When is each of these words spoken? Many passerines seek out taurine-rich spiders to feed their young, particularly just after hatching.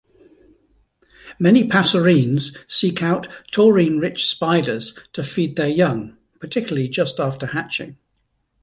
Many 1.37 1.69
passerines 1.69 2.57
seek 2.67 3.03
out 3.03 3.27
taurine-rich 3.51 4.25
spiders 4.25 4.97
to 5.13 5.21
feed 5.23 5.57
their 5.57 5.69
young, 5.69 6.17
particularly 6.39 6.87
just 6.89 7.19
after 7.19 7.45
hatching. 7.45 7.97